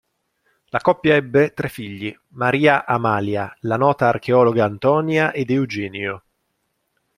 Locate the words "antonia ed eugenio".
4.65-6.23